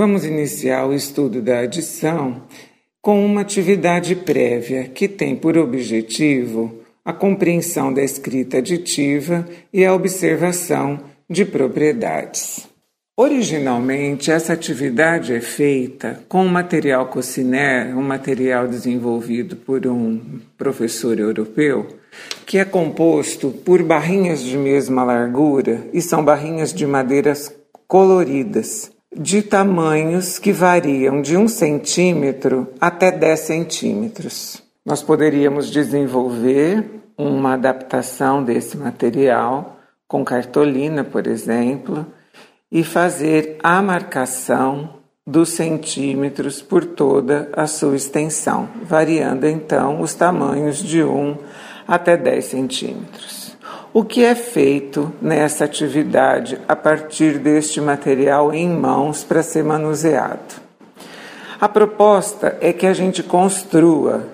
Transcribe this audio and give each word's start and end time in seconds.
Vamos 0.00 0.24
iniciar 0.24 0.86
o 0.86 0.94
estudo 0.94 1.42
da 1.42 1.58
adição 1.58 2.44
com 3.02 3.22
uma 3.22 3.42
atividade 3.42 4.16
prévia 4.16 4.84
que 4.84 5.06
tem 5.06 5.36
por 5.36 5.58
objetivo 5.58 6.80
a 7.04 7.12
compreensão 7.12 7.92
da 7.92 8.02
escrita 8.02 8.56
aditiva 8.56 9.46
e 9.70 9.84
a 9.84 9.92
observação 9.92 11.00
de 11.28 11.44
propriedades. 11.44 12.66
Originalmente, 13.14 14.30
essa 14.30 14.54
atividade 14.54 15.34
é 15.34 15.40
feita 15.42 16.24
com 16.30 16.46
o 16.46 16.48
material 16.48 17.08
Cociner, 17.08 17.94
um 17.94 18.02
material 18.02 18.66
desenvolvido 18.66 19.54
por 19.54 19.86
um 19.86 20.40
professor 20.56 21.18
europeu, 21.18 21.86
que 22.46 22.56
é 22.56 22.64
composto 22.64 23.50
por 23.50 23.82
barrinhas 23.82 24.42
de 24.42 24.56
mesma 24.56 25.04
largura 25.04 25.86
e 25.92 26.00
são 26.00 26.24
barrinhas 26.24 26.72
de 26.72 26.86
madeiras 26.86 27.54
coloridas 27.86 28.90
de 29.14 29.42
tamanhos 29.42 30.38
que 30.38 30.52
variam 30.52 31.20
de 31.20 31.36
um 31.36 31.48
centímetro 31.48 32.68
até 32.80 33.10
10 33.10 33.40
centímetros. 33.40 34.62
Nós 34.84 35.02
poderíamos 35.02 35.70
desenvolver 35.70 37.02
uma 37.16 37.54
adaptação 37.54 38.42
desse 38.42 38.76
material 38.76 39.76
com 40.06 40.24
cartolina, 40.24 41.04
por 41.04 41.26
exemplo, 41.26 42.06
e 42.70 42.82
fazer 42.82 43.58
a 43.62 43.82
marcação 43.82 45.00
dos 45.26 45.50
centímetros 45.50 46.62
por 46.62 46.84
toda 46.84 47.50
a 47.52 47.66
sua 47.66 47.94
extensão, 47.94 48.68
variando 48.82 49.46
então 49.46 50.00
os 50.00 50.14
tamanhos 50.14 50.78
de 50.78 51.02
1 51.02 51.36
até 51.86 52.16
10 52.16 52.44
centímetros. 52.44 53.39
O 53.92 54.04
que 54.04 54.24
é 54.24 54.36
feito 54.36 55.12
nessa 55.20 55.64
atividade 55.64 56.60
a 56.68 56.76
partir 56.76 57.40
deste 57.40 57.80
material 57.80 58.54
em 58.54 58.68
mãos 58.68 59.24
para 59.24 59.42
ser 59.42 59.64
manuseado? 59.64 60.62
A 61.60 61.68
proposta 61.68 62.56
é 62.60 62.72
que 62.72 62.86
a 62.86 62.92
gente 62.92 63.20
construa 63.20 64.28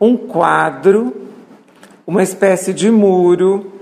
um 0.00 0.16
quadro, 0.16 1.14
uma 2.04 2.20
espécie 2.20 2.74
de 2.74 2.90
muro, 2.90 3.72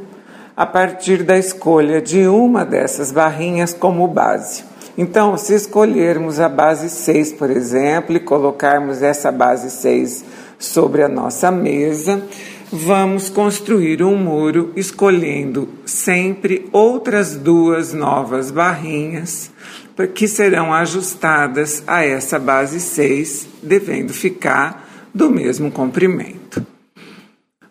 a 0.54 0.66
partir 0.66 1.22
da 1.22 1.38
escolha 1.38 2.02
de 2.02 2.26
uma 2.26 2.62
dessas 2.62 3.10
barrinhas 3.10 3.72
como 3.72 4.06
base. 4.06 4.62
Então, 4.96 5.38
se 5.38 5.54
escolhermos 5.54 6.38
a 6.38 6.50
base 6.50 6.90
6, 6.90 7.32
por 7.32 7.50
exemplo, 7.50 8.14
e 8.14 8.20
colocarmos 8.20 9.02
essa 9.02 9.32
base 9.32 9.70
6 9.70 10.22
sobre 10.58 11.02
a 11.02 11.08
nossa 11.08 11.50
mesa, 11.50 12.22
vamos 12.74 13.30
construir 13.30 14.02
um 14.02 14.16
muro 14.16 14.72
escolhendo 14.74 15.68
sempre 15.86 16.68
outras 16.72 17.36
duas 17.36 17.94
novas 17.94 18.50
barrinhas 18.50 19.52
que 20.12 20.26
serão 20.26 20.72
ajustadas 20.72 21.84
a 21.86 22.04
essa 22.04 22.36
base 22.36 22.80
6, 22.80 23.46
devendo 23.62 24.12
ficar 24.12 24.88
do 25.14 25.30
mesmo 25.30 25.70
comprimento. 25.70 26.66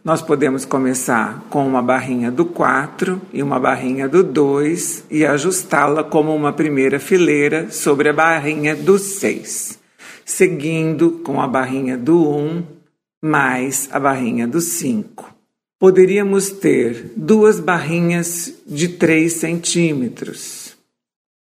Nós 0.06 0.22
podemos 0.22 0.64
começar 0.64 1.44
com 1.50 1.68
uma 1.68 1.82
barrinha 1.82 2.32
do 2.32 2.46
4 2.46 3.22
e 3.34 3.44
uma 3.44 3.60
barrinha 3.60 4.08
do 4.08 4.24
2 4.24 5.06
e 5.12 5.26
ajustá-la 5.26 6.06
como 6.06 6.34
uma 6.34 6.54
primeira 6.54 6.98
fileira 6.98 7.70
sobre 7.70 8.08
a 8.08 8.14
barrinha 8.14 8.74
do 8.74 8.98
6, 8.98 9.80
seguindo 10.24 11.12
com 11.26 11.42
a 11.42 11.48
barrinha 11.48 11.98
do 11.98 12.26
1 12.30 12.83
mais 13.24 13.88
a 13.90 14.02
barrinha 14.02 14.46
do 14.46 14.60
5. 14.60 15.34
Poderíamos 15.80 16.50
ter 16.50 17.14
duas 17.16 17.58
barrinhas 17.58 18.54
de 18.68 18.90
3 18.90 19.32
centímetros. 19.32 20.76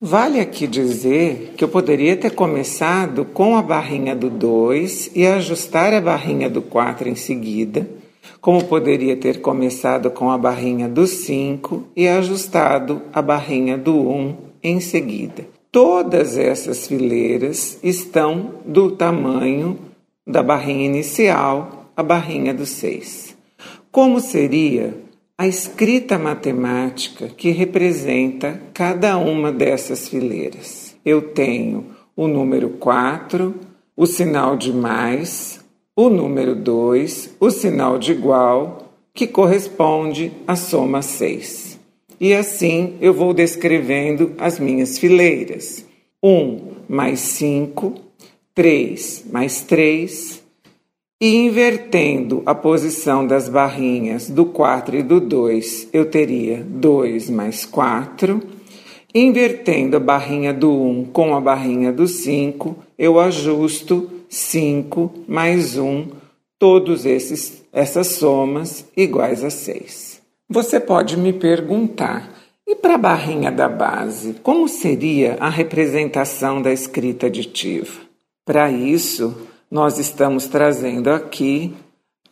Vale 0.01 0.41
aqui 0.41 0.67
dizer 0.67 1.53
que 1.55 1.63
eu 1.63 1.69
poderia 1.69 2.17
ter 2.17 2.31
começado 2.31 3.23
com 3.23 3.55
a 3.55 3.61
barrinha 3.61 4.13
do 4.13 4.29
2 4.29 5.11
e 5.15 5.25
ajustar 5.25 5.93
a 5.93 6.01
barrinha 6.01 6.49
do 6.49 6.61
4 6.61 7.07
em 7.07 7.15
seguida, 7.15 7.89
como 8.41 8.65
poderia 8.65 9.15
ter 9.15 9.39
começado 9.39 10.11
com 10.11 10.29
a 10.29 10.37
barrinha 10.37 10.89
do 10.89 11.07
5 11.07 11.87
e 11.95 12.09
ajustado 12.09 13.01
a 13.13 13.21
barrinha 13.21 13.77
do 13.77 13.95
1 13.95 14.35
em 14.61 14.81
seguida. 14.81 15.47
Todas 15.71 16.37
essas 16.37 16.87
fileiras 16.87 17.79
estão 17.81 18.55
do 18.65 18.91
tamanho 18.91 19.88
da 20.29 20.43
barrinha 20.43 20.85
inicial 20.85 21.91
à 21.97 22.03
barrinha 22.03 22.53
do 22.53 22.65
6. 22.65 23.35
Como 23.91 24.19
seria 24.19 24.95
a 25.35 25.47
escrita 25.47 26.19
matemática 26.19 27.29
que 27.29 27.49
representa 27.49 28.61
cada 28.71 29.17
uma 29.17 29.51
dessas 29.51 30.07
fileiras? 30.07 30.95
Eu 31.03 31.21
tenho 31.33 31.87
o 32.15 32.27
número 32.27 32.69
4, 32.69 33.55
o 33.97 34.05
sinal 34.05 34.55
de 34.55 34.71
mais, 34.71 35.65
o 35.95 36.09
número 36.09 36.55
2, 36.55 37.35
o 37.39 37.49
sinal 37.49 37.97
de 37.97 38.11
igual, 38.11 38.93
que 39.15 39.25
corresponde 39.25 40.31
à 40.45 40.55
soma 40.55 41.01
6. 41.01 41.79
E 42.21 42.35
assim 42.35 42.97
eu 43.01 43.15
vou 43.15 43.33
descrevendo 43.33 44.33
as 44.37 44.59
minhas 44.59 44.99
fileiras. 44.99 45.83
1 46.21 46.59
mais 46.87 47.19
5 47.19 48.08
3 48.59 49.23
mais 49.31 49.61
3, 49.61 50.43
e 51.21 51.33
invertendo 51.33 52.43
a 52.45 52.53
posição 52.53 53.25
das 53.25 53.47
barrinhas 53.47 54.29
do 54.29 54.47
4 54.47 54.97
e 54.97 55.01
do 55.01 55.21
2, 55.21 55.87
eu 55.93 56.09
teria 56.09 56.61
2 56.67 57.29
mais 57.29 57.63
4. 57.63 58.41
Invertendo 59.15 59.95
a 59.95 59.99
barrinha 60.01 60.53
do 60.53 60.73
1 60.73 61.05
com 61.05 61.33
a 61.33 61.39
barrinha 61.39 61.93
do 61.93 62.05
5, 62.05 62.75
eu 62.97 63.17
ajusto 63.17 64.09
5 64.27 65.23
mais 65.25 65.77
1, 65.77 66.07
todos 66.59 67.05
esses 67.05 67.63
essas 67.71 68.07
somas 68.07 68.85
iguais 68.97 69.41
a 69.41 69.49
6. 69.49 70.21
Você 70.49 70.81
pode 70.81 71.15
me 71.15 71.31
perguntar: 71.31 72.29
e 72.67 72.75
para 72.75 72.95
a 72.95 72.97
barrinha 72.97 73.53
da 73.53 73.69
base, 73.69 74.35
como 74.43 74.67
seria 74.67 75.37
a 75.39 75.47
representação 75.47 76.61
da 76.61 76.73
escrita 76.73 77.27
aditiva? 77.27 78.08
Para 78.49 78.71
isso, 78.71 79.47
nós 79.69 79.99
estamos 79.99 80.47
trazendo 80.47 81.11
aqui 81.11 81.71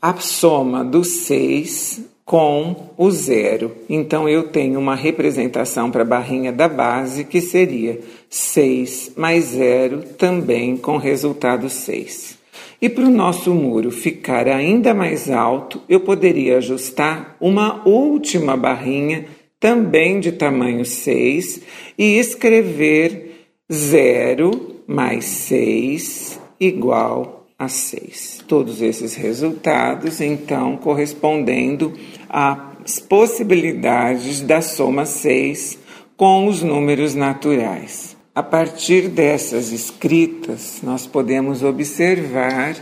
a 0.02 0.16
soma 0.16 0.84
do 0.84 1.04
6 1.04 2.06
com 2.26 2.90
o 2.98 3.12
zero. 3.12 3.72
Então, 3.88 4.28
eu 4.28 4.48
tenho 4.48 4.80
uma 4.80 4.96
representação 4.96 5.92
para 5.92 6.02
a 6.02 6.06
barrinha 6.06 6.52
da 6.52 6.68
base 6.68 7.24
que 7.24 7.40
seria 7.40 8.00
6 8.32 9.12
mais 9.16 9.44
0, 9.50 10.06
também 10.18 10.76
com 10.76 10.98
resultado 10.98 11.70
6. 11.70 12.40
E 12.82 12.90
para 12.90 13.06
o 13.06 13.12
nosso 13.12 13.54
muro 13.54 13.92
ficar 13.92 14.48
ainda 14.48 14.96
mais 14.96 15.30
alto, 15.30 15.84
eu 15.88 16.00
poderia 16.00 16.58
ajustar 16.58 17.38
uma 17.40 17.88
última 17.88 18.58
barrinha, 18.58 19.28
também 19.60 20.20
de 20.20 20.32
tamanho 20.32 20.84
6, 20.84 21.62
e 21.96 22.18
escrever 22.18 23.52
0 23.72 24.77
mais 24.88 25.25
6 25.25 26.40
igual 26.59 27.46
a 27.59 27.68
6. 27.68 28.44
Todos 28.48 28.81
esses 28.81 29.16
resultados, 29.16 30.22
então, 30.22 30.78
correspondendo 30.78 31.94
às 32.30 33.00
possibilidades 33.00 34.42
da 34.42 34.62
soma 34.62 35.06
6 35.06 35.78
com 36.16 36.48
os 36.48 36.64
números 36.64 37.14
naturais. 37.14 38.16
A 38.34 38.44
partir 38.44 39.09
dessas 39.09 39.72
escritas, 39.72 40.80
nós 40.84 41.08
podemos 41.08 41.64
observar 41.64 42.75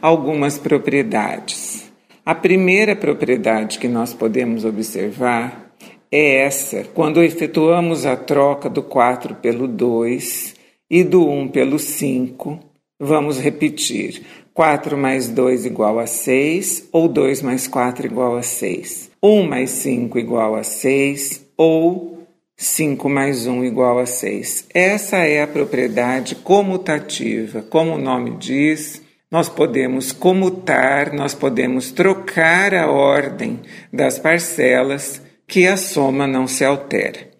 algumas 0.00 0.58
propriedades. 0.58 1.92
A 2.24 2.36
primeira 2.36 2.94
propriedade 2.94 3.80
que 3.80 3.88
nós 3.88 4.14
podemos 4.14 4.64
observar 4.64 5.72
é 6.10 6.44
essa: 6.44 6.84
quando 6.94 7.22
efetuamos 7.22 8.06
a 8.06 8.16
troca 8.16 8.70
do 8.70 8.82
4 8.82 9.34
pelo 9.36 9.66
2, 9.66 10.51
e 10.92 11.02
do 11.02 11.26
1 11.26 11.48
pelo 11.48 11.78
5, 11.78 12.60
vamos 13.00 13.40
repetir. 13.40 14.22
4 14.52 14.98
mais 14.98 15.26
2 15.26 15.64
igual 15.64 15.98
a 15.98 16.06
6, 16.06 16.90
ou 16.92 17.08
2 17.08 17.40
mais 17.40 17.66
4 17.66 18.06
igual 18.06 18.36
a 18.36 18.42
6. 18.42 19.10
1 19.22 19.42
mais 19.44 19.70
5 19.70 20.18
igual 20.18 20.54
a 20.54 20.62
6, 20.62 21.46
ou 21.56 22.28
5 22.58 23.08
mais 23.08 23.46
1 23.46 23.64
igual 23.64 24.00
a 24.00 24.04
6. 24.04 24.66
Essa 24.74 25.16
é 25.16 25.42
a 25.42 25.46
propriedade 25.46 26.34
comutativa. 26.34 27.62
Como 27.62 27.94
o 27.94 27.98
nome 27.98 28.36
diz, 28.36 29.00
nós 29.30 29.48
podemos 29.48 30.12
comutar, 30.12 31.14
nós 31.14 31.34
podemos 31.34 31.90
trocar 31.90 32.74
a 32.74 32.90
ordem 32.90 33.60
das 33.90 34.18
parcelas 34.18 35.22
que 35.48 35.66
a 35.66 35.78
soma 35.78 36.26
não 36.26 36.46
se 36.46 36.66
altera. 36.66 37.31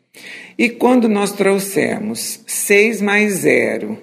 E 0.62 0.68
quando 0.68 1.08
nós 1.08 1.32
trouxermos 1.32 2.38
6 2.46 3.02
mais 3.02 3.32
0 3.38 3.98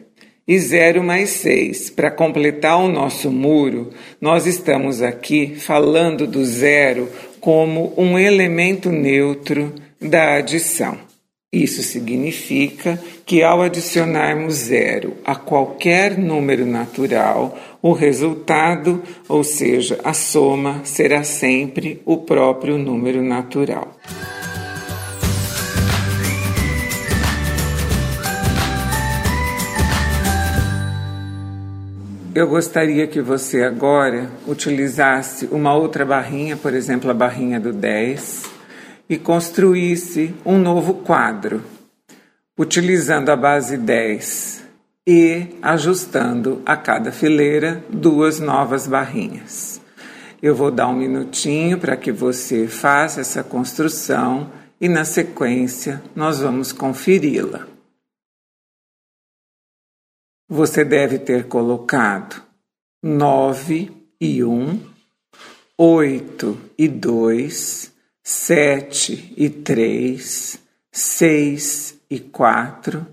e 0.45 0.59
0 0.59 1.01
mais 1.01 1.29
6 1.29 1.89
para 1.91 2.11
completar 2.11 2.77
o 2.79 2.89
nosso 2.89 3.31
muro, 3.31 3.91
nós 4.19 4.45
estamos 4.45 5.01
aqui 5.01 5.55
falando 5.55 6.27
do 6.27 6.43
zero 6.43 7.07
como 7.39 7.93
um 7.95 8.19
elemento 8.19 8.89
neutro 8.91 9.73
da 10.01 10.33
adição. 10.33 10.97
Isso 11.49 11.81
significa 11.81 13.01
que 13.25 13.41
ao 13.41 13.61
adicionarmos 13.61 14.55
zero 14.55 15.13
a 15.23 15.35
qualquer 15.35 16.17
número 16.17 16.65
natural, 16.65 17.57
o 17.81 17.93
resultado, 17.93 19.01
ou 19.29 19.45
seja, 19.45 19.97
a 20.03 20.13
soma, 20.13 20.81
será 20.83 21.23
sempre 21.23 22.01
o 22.05 22.17
próprio 22.17 22.77
número 22.77 23.23
natural. 23.23 23.95
Eu 32.39 32.47
gostaria 32.47 33.05
que 33.05 33.19
você 33.19 33.63
agora 33.63 34.31
utilizasse 34.47 35.45
uma 35.51 35.73
outra 35.73 36.05
barrinha, 36.05 36.55
por 36.55 36.73
exemplo, 36.73 37.11
a 37.11 37.13
barrinha 37.13 37.59
do 37.59 37.73
10, 37.73 38.45
e 39.09 39.17
construísse 39.17 40.33
um 40.45 40.57
novo 40.57 40.93
quadro, 40.93 41.61
utilizando 42.57 43.27
a 43.27 43.35
base 43.35 43.75
10 43.75 44.63
e 45.05 45.47
ajustando 45.61 46.61
a 46.65 46.77
cada 46.77 47.11
fileira 47.11 47.83
duas 47.89 48.39
novas 48.39 48.87
barrinhas. 48.87 49.81
Eu 50.41 50.55
vou 50.55 50.71
dar 50.71 50.87
um 50.87 50.95
minutinho 50.95 51.77
para 51.77 51.97
que 51.97 52.09
você 52.09 52.67
faça 52.67 53.19
essa 53.19 53.43
construção 53.43 54.49
e, 54.79 54.87
na 54.87 55.03
sequência, 55.03 56.01
nós 56.15 56.39
vamos 56.39 56.71
conferi-la. 56.71 57.67
Você 60.49 60.83
deve 60.83 61.19
ter 61.19 61.45
colocado 61.45 62.41
9 63.03 63.91
e 64.19 64.43
1, 64.43 64.79
8 65.77 66.57
e 66.77 66.87
2, 66.87 67.93
sete 68.31 69.33
e 69.35 69.49
três, 69.49 70.59
seis 70.91 71.95
e 72.07 72.19
quatro, 72.19 73.07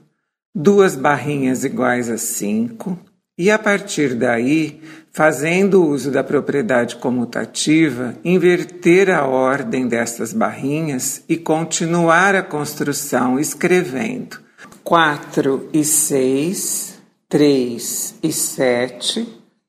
duas 0.54 0.94
barrinhas 0.94 1.64
iguais 1.64 2.10
a 2.10 2.18
cinco, 2.18 2.98
e 3.38 3.50
a 3.50 3.58
partir 3.58 4.14
daí, 4.14 4.78
fazendo 5.10 5.82
uso 5.82 6.10
da 6.10 6.22
propriedade 6.22 6.96
comutativa, 6.96 8.14
inverter 8.22 9.08
a 9.08 9.26
ordem 9.26 9.88
destas 9.88 10.34
barrinhas 10.34 11.22
e 11.26 11.38
continuar 11.38 12.34
a 12.34 12.42
construção 12.42 13.40
escrevendo. 13.40 14.38
Quatro 14.84 15.70
e 15.72 15.82
seis, 15.82 16.95
três 17.28 18.14
e 18.22 18.32
sete, 18.32 19.26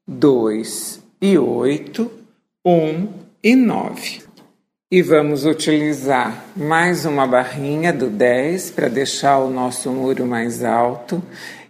dois 0.07 1.01
e 1.19 1.37
oito, 1.39 2.11
um 2.63 3.07
e 3.43 3.55
nove. 3.55 4.21
E 4.91 5.01
vamos 5.01 5.43
utilizar 5.43 6.45
mais 6.55 7.03
uma 7.03 7.25
barrinha 7.25 7.91
do 7.91 8.09
10 8.09 8.71
para 8.71 8.87
deixar 8.87 9.39
o 9.39 9.49
nosso 9.49 9.89
muro 9.89 10.25
mais 10.25 10.63
alto 10.63 11.21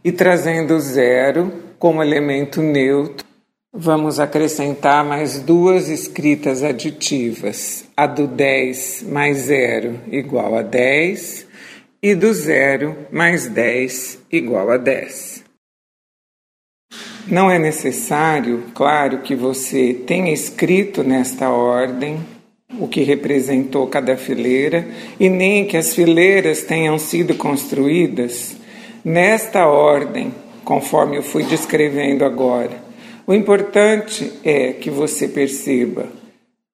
e 0.03 0.11
trazendo 0.11 0.77
zero 0.79 1.51
como 1.79 2.03
elemento 2.03 2.61
neutro. 2.61 3.25
Vamos 3.73 4.19
acrescentar 4.19 5.05
mais 5.05 5.39
duas 5.39 5.87
escritas 5.87 6.63
aditivas, 6.63 7.85
a 7.95 8.05
do 8.05 8.27
10 8.27 9.05
mais 9.07 9.37
zero 9.37 9.99
igual 10.11 10.55
a 10.55 10.61
10 10.61 11.47
e 12.03 12.13
do 12.13 12.33
zero 12.33 12.95
mais 13.09 13.47
10 13.47 14.19
igual 14.31 14.69
a 14.69 14.77
10. 14.77 15.46
Não 17.29 17.51
é 17.51 17.59
necessário, 17.59 18.63
claro, 18.73 19.17
que 19.19 19.35
você 19.35 19.93
tenha 19.93 20.31
escrito 20.31 21.03
nesta 21.03 21.49
ordem 21.49 22.19
o 22.79 22.87
que 22.87 23.01
representou 23.01 23.87
cada 23.87 24.15
fileira, 24.15 24.87
e 25.19 25.29
nem 25.29 25.65
que 25.65 25.75
as 25.75 25.93
fileiras 25.93 26.63
tenham 26.63 26.97
sido 26.97 27.35
construídas 27.35 28.55
nesta 29.03 29.65
ordem, 29.67 30.33
conforme 30.63 31.17
eu 31.17 31.23
fui 31.23 31.43
descrevendo 31.43 32.23
agora. 32.23 32.81
O 33.25 33.33
importante 33.33 34.31
é 34.43 34.73
que 34.73 34.89
você 34.89 35.27
perceba 35.27 36.07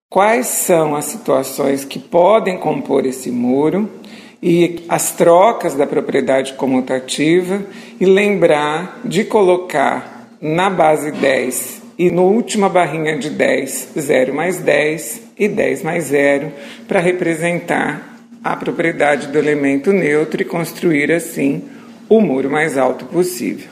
quais 0.09 0.47
são 0.47 0.95
as 0.95 1.05
situações 1.05 1.83
que 1.83 1.97
podem 1.97 2.59
compor 2.59 3.07
esse 3.07 3.31
muro 3.31 3.89
e 4.41 4.83
as 4.87 5.11
trocas 5.11 5.73
da 5.73 5.87
propriedade 5.87 6.53
comutativa 6.53 7.63
e 7.99 8.05
lembrar 8.05 8.99
de 9.03 9.23
colocar 9.23 10.12
na 10.43 10.69
base 10.69 11.09
10 11.09 11.81
e 11.97 12.11
no 12.11 12.23
última 12.23 12.67
barrinha 12.67 13.17
de 13.17 13.29
10, 13.29 13.93
0 13.97 14.33
mais 14.33 14.57
10 14.59 15.21
e 15.39 15.47
10 15.47 15.83
mais 15.83 16.03
0, 16.05 16.51
para 16.85 16.99
representar 16.99 18.19
a 18.43 18.53
propriedade 18.57 19.27
do 19.27 19.37
elemento 19.39 19.93
neutro 19.93 20.41
e 20.41 20.45
construir 20.45 21.13
assim 21.13 21.63
o 22.09 22.19
muro 22.19 22.49
mais 22.49 22.77
alto 22.77 23.05
possível. 23.05 23.71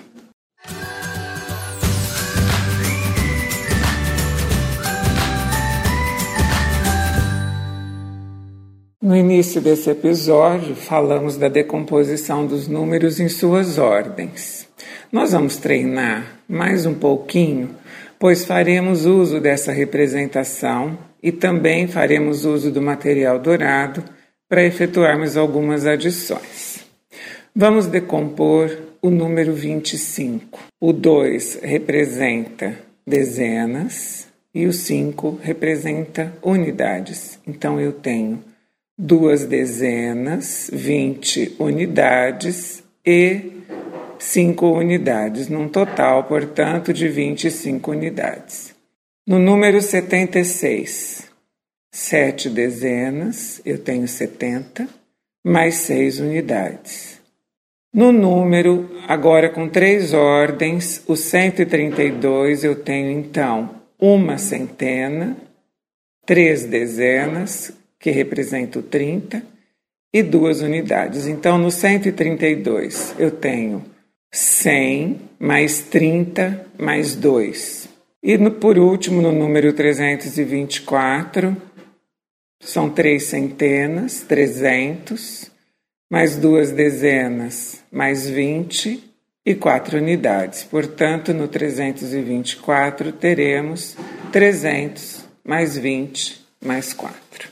No 9.02 9.18
início 9.18 9.60
desse 9.60 9.90
episódio, 9.90 10.74
falamos 10.74 11.36
da 11.36 11.50
decomposição 11.50 12.46
dos 12.46 12.70
números 12.70 13.20
em 13.20 13.28
suas 13.28 13.78
ordens. 13.78 14.61
Nós 15.12 15.34
vamos 15.34 15.58
treinar 15.58 16.40
mais 16.48 16.86
um 16.86 16.94
pouquinho 16.94 17.76
pois 18.22 18.46
faremos 18.46 19.08
uso 19.08 19.40
dessa 19.40 19.72
representação 19.72 20.96
e 21.24 21.32
também 21.32 21.88
faremos 21.88 22.46
uso 22.46 22.72
do 22.72 22.80
material 22.80 23.40
dourado 23.40 24.04
para 24.48 24.64
efetuarmos 24.64 25.36
algumas 25.36 25.88
adições. 25.88 26.86
Vamos 27.56 27.88
decompor 27.88 28.70
o 29.02 29.10
número 29.10 29.54
25. 29.54 30.60
O 30.80 30.94
2 30.94 31.62
representa 31.64 32.78
dezenas 33.08 34.28
e 34.54 34.68
o 34.68 34.72
5 34.72 35.40
representa 35.42 36.32
unidades. 36.44 37.40
Então 37.48 37.82
eu 37.82 37.92
tenho 37.92 38.40
duas 38.96 39.46
dezenas, 39.46 40.70
20 40.72 41.56
unidades 41.58 42.84
e 43.04 43.61
5 44.22 44.78
unidades, 44.78 45.50
num 45.50 45.68
total, 45.68 46.26
portanto, 46.26 46.94
de 46.94 47.08
25 47.08 47.90
unidades. 47.90 48.74
No 49.28 49.40
número 49.40 49.82
76, 49.82 51.28
7 51.92 52.48
dezenas, 52.52 53.60
eu 53.66 53.80
tenho 53.80 54.08
70, 54.08 54.88
mais 55.44 55.74
6 55.76 56.20
unidades. 56.20 57.20
No 57.92 58.12
número, 58.12 58.92
agora 59.08 59.50
com 59.50 59.68
três 59.68 60.14
ordens, 60.14 61.04
o 61.08 61.16
132, 61.16 62.64
eu 62.64 62.76
tenho 62.76 63.10
então 63.10 63.72
uma 64.00 64.38
centena, 64.38 65.36
três 66.28 66.64
dezenas, 66.64 67.74
que 68.00 68.12
representam 68.12 68.84
30, 68.84 69.44
e 70.14 70.22
duas 70.22 70.62
unidades. 70.62 71.26
Então, 71.26 71.58
no 71.58 71.72
132, 71.72 73.16
eu 73.18 73.32
tenho 73.32 73.91
100 74.34 75.20
mais 75.40 75.80
30 75.80 76.68
mais 76.78 77.16
2. 77.16 77.90
E 78.24 78.38
no, 78.38 78.52
por 78.52 78.78
último, 78.78 79.22
no 79.22 79.32
número 79.32 79.74
324, 79.74 81.58
são 82.60 82.90
três 82.90 83.24
centenas, 83.24 84.22
300, 84.22 85.52
mais 86.10 86.36
duas 86.36 86.72
dezenas, 86.72 87.84
mais 87.92 88.30
20 88.30 89.04
e 89.46 89.56
quatro 89.56 89.98
unidades. 89.98 90.64
Portanto, 90.64 91.34
no 91.34 91.48
324 91.48 93.12
teremos 93.14 93.98
300 94.32 95.26
mais 95.44 95.78
20 95.78 96.46
mais 96.64 96.94
4. 96.94 97.50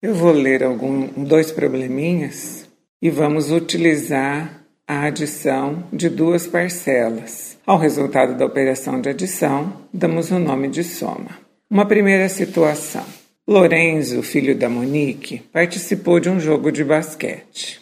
Eu 0.00 0.14
vou 0.14 0.32
ler 0.32 0.62
algum, 0.62 1.08
dois 1.24 1.50
probleminhas 1.50 2.68
e 3.00 3.10
vamos 3.10 3.50
utilizar 3.50 4.61
a 4.92 5.06
adição 5.06 5.84
de 5.92 6.08
duas 6.08 6.46
parcelas. 6.46 7.58
Ao 7.66 7.78
resultado 7.78 8.36
da 8.36 8.44
operação 8.44 9.00
de 9.00 9.08
adição, 9.08 9.86
damos 9.92 10.30
o 10.30 10.38
nome 10.38 10.68
de 10.68 10.84
soma. 10.84 11.38
Uma 11.70 11.86
primeira 11.86 12.28
situação. 12.28 13.04
Lorenzo, 13.48 14.22
filho 14.22 14.54
da 14.54 14.68
Monique, 14.68 15.38
participou 15.52 16.20
de 16.20 16.28
um 16.28 16.38
jogo 16.38 16.70
de 16.70 16.84
basquete. 16.84 17.80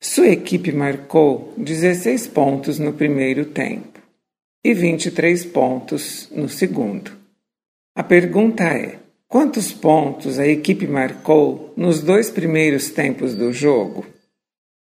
Sua 0.00 0.28
equipe 0.28 0.72
marcou 0.72 1.52
16 1.58 2.28
pontos 2.28 2.78
no 2.78 2.92
primeiro 2.92 3.44
tempo 3.44 4.00
e 4.64 4.72
23 4.72 5.44
pontos 5.46 6.28
no 6.30 6.48
segundo. 6.48 7.10
A 7.94 8.02
pergunta 8.02 8.64
é: 8.64 8.98
quantos 9.26 9.72
pontos 9.72 10.38
a 10.38 10.46
equipe 10.46 10.86
marcou 10.86 11.74
nos 11.76 12.00
dois 12.00 12.30
primeiros 12.30 12.88
tempos 12.88 13.34
do 13.34 13.52
jogo? 13.52 14.06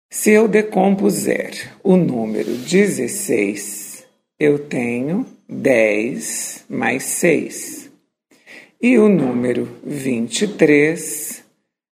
Se 0.10 0.32
eu 0.32 0.48
decompuser 0.48 1.74
o 1.84 1.98
número 1.98 2.50
16, 2.56 4.06
eu 4.40 4.58
tenho 4.58 5.26
10 5.50 6.64
mais 6.70 7.04
6. 7.04 7.92
E 8.82 8.98
o 8.98 9.10
número 9.10 9.68
23, 9.86 11.44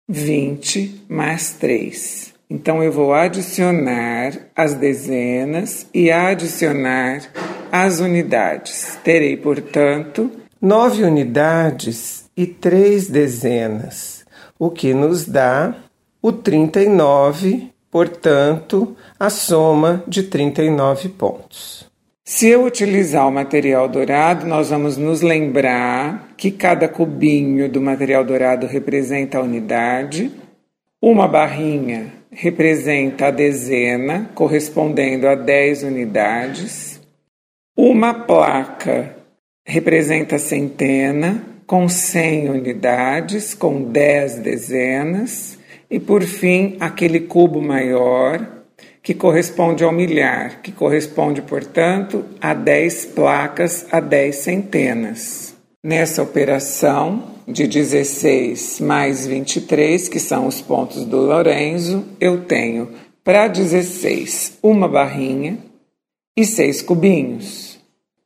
20 0.09 1.05
mais 1.07 1.53
3. 1.53 2.33
Então 2.49 2.83
eu 2.83 2.91
vou 2.91 3.13
adicionar 3.13 4.33
as 4.57 4.73
dezenas 4.73 5.87
e 5.93 6.11
adicionar 6.11 7.31
as 7.71 8.01
unidades. 8.01 8.99
Terei, 9.05 9.37
portanto, 9.37 10.31
nove 10.59 11.05
unidades 11.05 12.25
e 12.35 12.47
três 12.47 13.07
dezenas, 13.07 14.25
o 14.59 14.71
que 14.71 14.95
nos 14.95 15.27
dá 15.27 15.77
o 16.23 16.33
39, 16.33 17.71
portanto, 17.91 18.97
a 19.19 19.31
soma 19.31 20.03
de 20.07 20.25
39 20.25 21.09
pontos. 21.11 21.89
Se 22.25 22.49
eu 22.49 22.65
utilizar 22.65 23.27
o 23.27 23.33
material 23.33 23.89
dourado, 23.89 24.47
nós 24.47 24.69
vamos 24.69 24.99
nos 24.99 25.23
lembrar 25.23 26.35
que 26.37 26.51
cada 26.51 26.87
cubinho 26.87 27.71
do 27.71 27.81
material 27.81 28.23
dourado 28.23 28.67
representa 28.67 29.39
a 29.39 29.43
unidade, 29.43 30.31
uma 31.01 31.27
barrinha 31.27 32.13
representa 32.31 33.29
a 33.29 33.31
dezena, 33.31 34.31
correspondendo 34.35 35.27
a 35.27 35.35
10 35.35 35.85
unidades, 35.85 37.01
uma 37.77 38.13
placa 38.13 39.17
representa 39.67 40.37
a 40.37 40.39
centena, 40.39 41.43
com 41.67 41.89
100 41.89 42.51
unidades, 42.51 43.55
com 43.55 43.83
10 43.83 44.37
dezenas, 44.37 45.58
e 45.91 45.99
por 45.99 46.23
fim, 46.23 46.77
aquele 46.81 47.21
cubo 47.21 47.61
maior, 47.63 48.59
que 49.03 49.15
corresponde 49.15 49.83
ao 49.83 49.93
milhar, 49.93 50.61
que 50.61 50.71
corresponde, 50.71 51.41
portanto, 51.41 52.25
a 52.41 52.53
10 52.53 53.07
placas 53.07 53.87
a 53.91 54.01
10 54.01 54.37
centenas. 54.37 55.55
Nessa 55.83 56.23
operação 56.23 57.37
de 57.47 57.67
16 57.67 58.81
mais 58.81 59.27
23, 59.27 60.09
que 60.09 60.21
são 60.21 60.47
os 60.47 60.61
pontos 60.61 61.05
do 61.05 61.19
Lorenzo, 61.19 62.05
eu 62.21 62.45
tenho 62.45 62.91
para 63.25 63.49
16 63.49 64.59
uma 64.63 64.89
barrinha 64.89 65.59
e 66.37 66.45
6 66.45 66.83
cubinhos. 66.83 67.79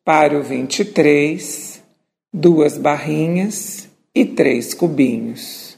Para 0.04 0.37
o 0.37 0.42
23, 0.42 1.81
duas 2.33 2.76
barrinhas 2.76 3.88
e 4.14 4.25
três 4.25 4.75
cubinhos. 4.75 5.72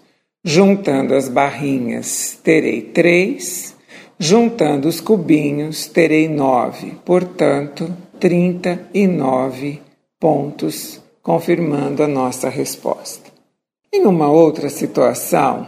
Juntando 0.47 1.15
as 1.15 1.27
barrinhas, 1.27 2.39
terei 2.45 2.83
três, 2.83 3.75
juntando 4.19 4.87
os 4.87 5.01
cubinhos, 5.01 5.87
terei 5.87 6.29
nove, 6.29 6.93
portanto, 7.03 7.91
trinta 8.21 8.87
e 8.93 9.07
nove 9.07 9.81
pontos, 10.21 11.01
confirmando 11.23 12.03
a 12.03 12.07
nossa 12.07 12.51
resposta. 12.51 13.31
Em 13.91 14.05
uma 14.05 14.31
outra 14.31 14.69
situação, 14.69 15.67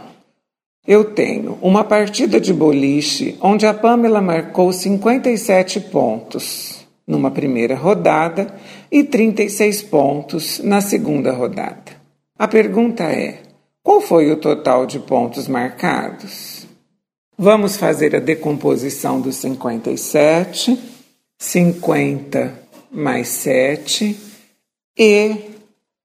eu 0.87 1.05
tenho 1.05 1.57
uma 1.59 1.83
partida 1.83 2.39
de 2.39 2.53
boliche 2.53 3.35
onde 3.41 3.65
a 3.65 3.73
Pamela 3.73 4.21
marcou 4.21 4.71
57 4.71 5.79
pontos 5.79 6.87
numa 7.07 7.31
primeira 7.31 7.73
rodada 7.73 8.53
e 8.91 9.03
36 9.03 9.81
pontos 9.81 10.59
na 10.59 10.81
segunda 10.81 11.31
rodada. 11.31 11.97
A 12.37 12.47
pergunta 12.47 13.05
é: 13.05 13.46
qual 13.97 14.01
foi 14.01 14.31
o 14.31 14.37
total 14.37 14.85
de 14.85 14.99
pontos 14.99 15.47
marcados? 15.47 16.67
Vamos 17.35 17.77
fazer 17.77 18.15
a 18.15 18.19
decomposição 18.19 19.19
dos 19.19 19.37
57, 19.37 20.79
50 21.39 22.59
mais 22.91 23.27
7 23.29 24.15
e 24.95 25.35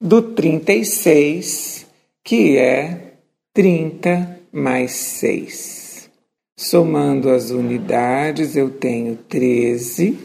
do 0.00 0.22
36, 0.22 1.86
que 2.24 2.56
é 2.56 3.12
30 3.52 4.40
mais 4.50 4.92
6. 4.92 6.08
Somando 6.56 7.28
as 7.28 7.50
unidades, 7.50 8.56
eu 8.56 8.70
tenho 8.70 9.16
13 9.16 10.18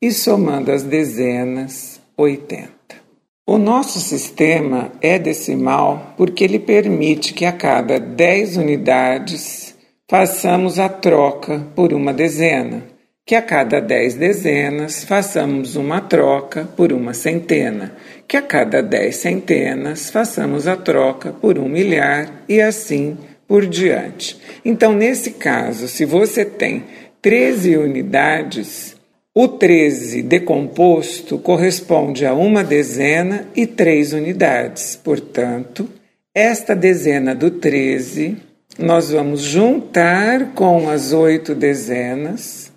e 0.00 0.10
somando 0.10 0.72
as 0.72 0.82
dezenas, 0.82 2.00
80. 2.16 2.99
O 3.46 3.58
nosso 3.58 3.98
sistema 3.98 4.92
é 5.00 5.18
decimal 5.18 6.14
porque 6.16 6.44
ele 6.44 6.58
permite 6.58 7.34
que 7.34 7.44
a 7.44 7.52
cada 7.52 7.98
10 7.98 8.56
unidades 8.56 9.74
façamos 10.08 10.78
a 10.78 10.88
troca 10.88 11.66
por 11.74 11.92
uma 11.92 12.12
dezena, 12.12 12.82
que 13.26 13.34
a 13.34 13.42
cada 13.42 13.80
10 13.80 14.14
dezenas 14.14 15.04
façamos 15.04 15.76
uma 15.76 16.00
troca 16.00 16.68
por 16.76 16.92
uma 16.92 17.14
centena, 17.14 17.96
que 18.28 18.36
a 18.36 18.42
cada 18.42 18.82
10 18.82 19.16
centenas 19.16 20.10
façamos 20.10 20.66
a 20.66 20.76
troca 20.76 21.32
por 21.32 21.58
um 21.58 21.68
milhar 21.68 22.44
e 22.48 22.60
assim 22.60 23.16
por 23.48 23.66
diante. 23.66 24.38
Então, 24.64 24.92
nesse 24.92 25.32
caso, 25.32 25.88
se 25.88 26.04
você 26.04 26.44
tem 26.44 26.84
13 27.22 27.76
unidades, 27.76 28.96
o 29.34 29.46
13 29.46 30.22
decomposto 30.22 31.38
corresponde 31.38 32.26
a 32.26 32.34
uma 32.34 32.64
dezena 32.64 33.46
e 33.54 33.66
três 33.66 34.12
unidades. 34.12 34.96
Portanto, 34.96 35.88
esta 36.34 36.74
dezena 36.74 37.34
do 37.34 37.50
13 37.50 38.36
nós 38.78 39.10
vamos 39.10 39.42
juntar 39.42 40.52
com 40.54 40.88
as 40.88 41.12
oito 41.12 41.54
dezenas 41.54 42.72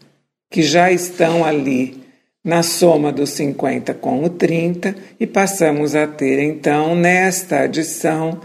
que 0.50 0.62
já 0.62 0.92
estão 0.92 1.44
ali 1.44 2.04
na 2.44 2.62
soma 2.62 3.12
dos 3.12 3.30
50 3.32 3.94
com 3.94 4.24
o 4.24 4.30
30 4.30 4.96
e 5.20 5.26
passamos 5.26 5.96
a 5.96 6.06
ter 6.06 6.40
então 6.40 6.96
nesta 6.96 7.62
adição 7.62 8.42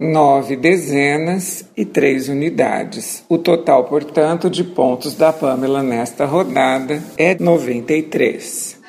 nove 0.00 0.56
dezenas 0.56 1.62
e 1.76 1.84
três 1.84 2.30
unidades. 2.30 3.22
O 3.28 3.36
total, 3.36 3.84
portanto, 3.84 4.48
de 4.48 4.64
pontos 4.64 5.14
da 5.14 5.30
Pamela 5.30 5.82
nesta 5.82 6.24
rodada 6.24 7.02
é 7.18 7.36
93. 7.38 8.80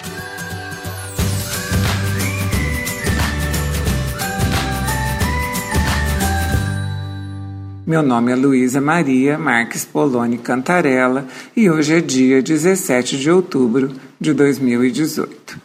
Meu 7.86 8.01
nome 8.01 8.32
é 8.32 8.36
Luísa 8.36 8.80
Maria 8.80 9.38
Marques 9.38 9.84
Poloni 9.84 10.38
Cantarella 10.38 11.27
e 11.53 11.70
hoje 11.70 11.96
é 11.96 12.00
dia 12.00 12.41
17 12.41 13.18
de 13.18 13.30
outubro 13.30 13.91
de 14.18 14.34
2018. 14.34 15.62